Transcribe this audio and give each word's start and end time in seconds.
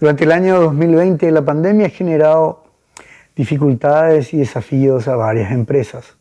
Durante 0.00 0.24
el 0.24 0.32
año 0.32 0.58
2020 0.62 1.30
la 1.30 1.44
pandemia 1.44 1.88
ha 1.88 1.90
generado 1.90 2.64
dificultades 3.36 4.32
y 4.32 4.38
desafíos 4.38 5.06
a 5.08 5.14
varias 5.14 5.52
empresas. 5.52 6.16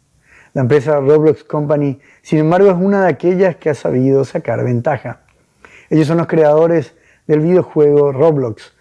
La 0.53 0.63
empresa 0.63 0.99
Roblox 0.99 1.45
Company, 1.45 1.97
sin 2.21 2.39
embargo, 2.39 2.69
es 2.69 2.75
una 2.75 3.03
de 3.03 3.07
aquellas 3.07 3.55
que 3.55 3.69
ha 3.69 3.73
sabido 3.73 4.25
sacar 4.25 4.65
ventaja. 4.65 5.21
Ellos 5.89 6.07
son 6.07 6.17
los 6.17 6.27
creadores 6.27 6.93
del 7.25 7.39
videojuego 7.39 8.11
Roblox, 8.11 8.73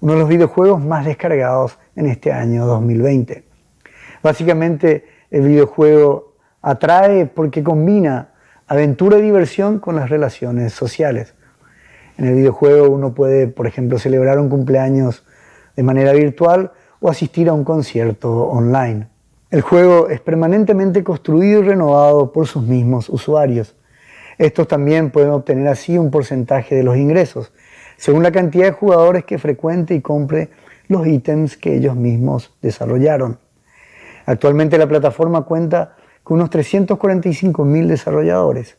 uno 0.00 0.12
de 0.12 0.18
los 0.18 0.28
videojuegos 0.28 0.84
más 0.84 1.06
descargados 1.06 1.78
en 1.96 2.04
este 2.04 2.30
año 2.30 2.66
2020. 2.66 3.44
Básicamente, 4.22 5.06
el 5.30 5.48
videojuego 5.48 6.34
atrae 6.60 7.24
porque 7.24 7.64
combina 7.64 8.34
aventura 8.66 9.16
y 9.16 9.22
diversión 9.22 9.78
con 9.78 9.96
las 9.96 10.10
relaciones 10.10 10.74
sociales. 10.74 11.32
En 12.18 12.26
el 12.26 12.34
videojuego 12.34 12.90
uno 12.90 13.14
puede, 13.14 13.48
por 13.48 13.66
ejemplo, 13.66 13.98
celebrar 13.98 14.38
un 14.38 14.48
cumpleaños 14.48 15.24
de 15.76 15.82
manera 15.82 16.12
virtual 16.12 16.72
o 17.00 17.10
asistir 17.10 17.48
a 17.48 17.52
un 17.52 17.64
concierto 17.64 18.44
online. 18.44 19.08
El 19.50 19.60
juego 19.60 20.08
es 20.08 20.20
permanentemente 20.20 21.04
construido 21.04 21.60
y 21.60 21.64
renovado 21.64 22.32
por 22.32 22.46
sus 22.46 22.62
mismos 22.62 23.08
usuarios. 23.08 23.76
Estos 24.38 24.66
también 24.68 25.10
pueden 25.10 25.30
obtener 25.30 25.68
así 25.68 25.98
un 25.98 26.10
porcentaje 26.10 26.74
de 26.74 26.82
los 26.82 26.96
ingresos, 26.96 27.52
según 27.96 28.22
la 28.22 28.32
cantidad 28.32 28.64
de 28.64 28.72
jugadores 28.72 29.24
que 29.24 29.38
frecuente 29.38 29.94
y 29.94 30.00
compre 30.00 30.50
los 30.88 31.06
ítems 31.06 31.56
que 31.56 31.76
ellos 31.76 31.96
mismos 31.96 32.56
desarrollaron. 32.62 33.38
Actualmente 34.26 34.78
la 34.78 34.88
plataforma 34.88 35.42
cuenta 35.42 35.96
con 36.22 36.36
unos 36.36 36.50
345 36.50 37.64
mil 37.64 37.88
desarrolladores 37.88 38.78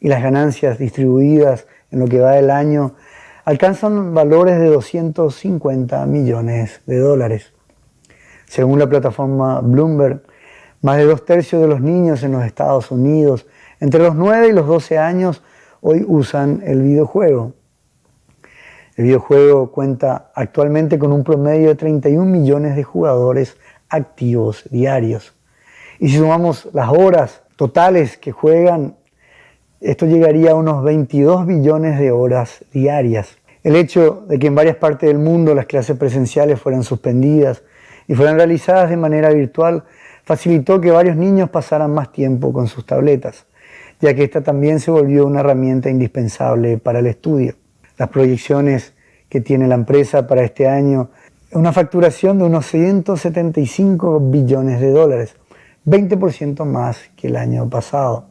y 0.00 0.08
las 0.08 0.22
ganancias 0.22 0.78
distribuidas 0.78 1.66
en 1.90 2.00
lo 2.00 2.06
que 2.06 2.20
va 2.20 2.32
del 2.32 2.50
año 2.50 2.94
alcanzan 3.44 4.14
valores 4.14 4.58
de 4.58 4.66
250 4.66 6.06
millones 6.06 6.82
de 6.86 6.98
dólares. 6.98 7.52
Según 8.46 8.78
la 8.78 8.88
plataforma 8.88 9.60
Bloomberg, 9.60 10.22
más 10.82 10.96
de 10.96 11.04
dos 11.04 11.24
tercios 11.24 11.60
de 11.60 11.68
los 11.68 11.80
niños 11.80 12.22
en 12.22 12.32
los 12.32 12.44
Estados 12.44 12.90
Unidos 12.90 13.46
entre 13.80 14.02
los 14.02 14.14
9 14.14 14.48
y 14.48 14.52
los 14.52 14.66
12 14.66 14.98
años 14.98 15.42
hoy 15.80 16.04
usan 16.06 16.62
el 16.66 16.82
videojuego. 16.82 17.54
El 18.94 19.04
videojuego 19.04 19.72
cuenta 19.72 20.30
actualmente 20.34 20.98
con 20.98 21.12
un 21.12 21.24
promedio 21.24 21.68
de 21.68 21.74
31 21.76 22.26
millones 22.26 22.76
de 22.76 22.84
jugadores 22.84 23.56
activos 23.88 24.64
diarios. 24.70 25.32
Y 25.98 26.10
si 26.10 26.18
sumamos 26.18 26.68
las 26.74 26.90
horas 26.90 27.42
totales 27.56 28.18
que 28.18 28.32
juegan, 28.32 28.96
esto 29.80 30.06
llegaría 30.06 30.52
a 30.52 30.54
unos 30.54 30.82
22 30.84 31.46
billones 31.46 31.98
de 31.98 32.10
horas 32.10 32.64
diarias. 32.72 33.38
El 33.62 33.76
hecho 33.76 34.24
de 34.28 34.38
que 34.38 34.46
en 34.46 34.54
varias 34.54 34.76
partes 34.76 35.08
del 35.08 35.18
mundo 35.18 35.54
las 35.54 35.66
clases 35.66 35.96
presenciales 35.96 36.60
fueran 36.60 36.82
suspendidas 36.82 37.62
y 38.08 38.14
fueran 38.14 38.36
realizadas 38.36 38.90
de 38.90 38.96
manera 38.96 39.30
virtual 39.30 39.84
facilitó 40.24 40.80
que 40.80 40.90
varios 40.90 41.16
niños 41.16 41.50
pasaran 41.50 41.92
más 41.92 42.12
tiempo 42.12 42.52
con 42.52 42.68
sus 42.68 42.86
tabletas 42.86 43.46
ya 44.00 44.14
que 44.14 44.24
esta 44.24 44.40
también 44.40 44.80
se 44.80 44.90
volvió 44.90 45.26
una 45.26 45.40
herramienta 45.40 45.90
indispensable 45.90 46.78
para 46.78 47.00
el 47.00 47.06
estudio. 47.06 47.54
Las 47.98 48.08
proyecciones 48.08 48.94
que 49.28 49.40
tiene 49.40 49.68
la 49.68 49.74
empresa 49.74 50.26
para 50.26 50.42
este 50.42 50.68
año 50.68 51.10
una 51.52 51.72
facturación 51.72 52.38
de 52.38 52.44
unos 52.44 52.66
175 52.66 54.20
billones 54.20 54.80
de 54.80 54.92
dólares, 54.92 55.34
20% 55.84 56.64
más 56.64 57.10
que 57.16 57.26
el 57.26 57.36
año 57.36 57.68
pasado. 57.68 58.29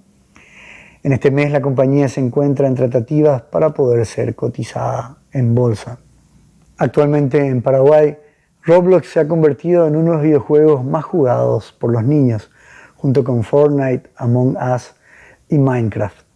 En 1.02 1.14
este 1.14 1.32
mes 1.32 1.52
la 1.52 1.62
compañía 1.62 2.10
se 2.10 2.20
encuentra 2.20 2.68
en 2.68 2.76
tratativas 2.76 3.42
para 3.44 3.70
poder 3.74 4.06
ser 4.06 4.36
cotizada 4.36 5.18
en 5.32 5.56
bolsa. 5.56 5.98
Actualmente 6.78 7.46
en 7.46 7.62
Paraguay, 7.62 8.18
Roblox 8.64 9.08
se 9.08 9.22
ha 9.22 9.28
convertido 9.28 9.88
en 9.88 9.96
uno 9.96 10.12
de 10.12 10.18
los 10.18 10.24
videojuegos 10.24 10.84
más 10.84 11.06
jugados 11.06 11.72
por 11.72 11.94
los 11.94 12.04
niños, 12.04 12.52
junto 12.96 13.24
con 13.24 13.44
Fortnite, 13.44 14.10
Among 14.18 14.58
Us 14.58 14.94
y 15.48 15.58
Minecraft. 15.58 16.29